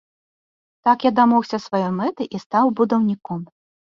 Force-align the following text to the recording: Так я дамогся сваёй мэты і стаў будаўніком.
Так 0.87 0.97
я 1.07 1.09
дамогся 1.19 1.59
сваёй 1.67 1.85
мэты 1.99 2.23
і 2.37 2.41
стаў 2.45 2.65
будаўніком. 2.79 3.41